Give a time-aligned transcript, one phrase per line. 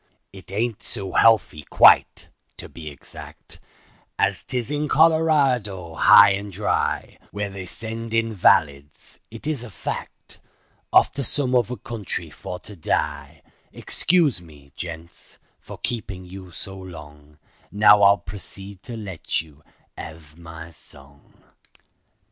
[0.33, 3.59] It ain't so healthy quite—to be exact—
[4.17, 10.39] As 'tis in Colorado high and dry, Where they send invalids—it is a fact—
[10.91, 16.75] Off to some other country for to die; Excuse me, gents, for keepin' you so
[16.79, 17.37] long,
[17.71, 19.61] Now I'll proceed to let you
[19.97, 21.43] hev my song."